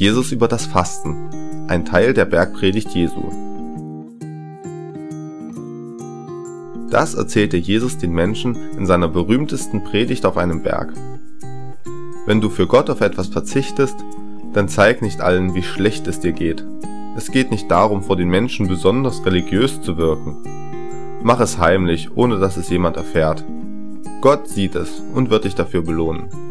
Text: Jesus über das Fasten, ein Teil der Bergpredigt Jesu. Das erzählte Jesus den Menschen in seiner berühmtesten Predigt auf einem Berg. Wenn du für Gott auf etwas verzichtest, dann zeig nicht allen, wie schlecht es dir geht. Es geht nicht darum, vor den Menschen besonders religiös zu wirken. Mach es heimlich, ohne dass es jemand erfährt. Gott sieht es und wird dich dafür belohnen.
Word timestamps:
Jesus 0.00 0.32
über 0.32 0.48
das 0.48 0.64
Fasten, 0.64 1.28
ein 1.68 1.84
Teil 1.84 2.14
der 2.14 2.24
Bergpredigt 2.24 2.88
Jesu. 2.94 3.20
Das 6.88 7.12
erzählte 7.12 7.58
Jesus 7.58 7.98
den 7.98 8.12
Menschen 8.12 8.56
in 8.78 8.86
seiner 8.86 9.08
berühmtesten 9.08 9.84
Predigt 9.84 10.24
auf 10.24 10.38
einem 10.38 10.62
Berg. 10.62 10.94
Wenn 12.24 12.40
du 12.40 12.48
für 12.48 12.66
Gott 12.66 12.88
auf 12.88 13.02
etwas 13.02 13.26
verzichtest, 13.26 13.96
dann 14.54 14.70
zeig 14.70 15.02
nicht 15.02 15.20
allen, 15.20 15.54
wie 15.54 15.62
schlecht 15.62 16.06
es 16.06 16.18
dir 16.18 16.32
geht. 16.32 16.64
Es 17.14 17.30
geht 17.30 17.50
nicht 17.50 17.70
darum, 17.70 18.02
vor 18.02 18.16
den 18.16 18.30
Menschen 18.30 18.68
besonders 18.68 19.26
religiös 19.26 19.82
zu 19.82 19.98
wirken. 19.98 20.38
Mach 21.22 21.40
es 21.40 21.58
heimlich, 21.58 22.16
ohne 22.16 22.38
dass 22.38 22.56
es 22.56 22.70
jemand 22.70 22.96
erfährt. 22.96 23.44
Gott 24.22 24.48
sieht 24.48 24.76
es 24.76 25.02
und 25.12 25.28
wird 25.28 25.44
dich 25.44 25.56
dafür 25.56 25.82
belohnen. 25.82 26.49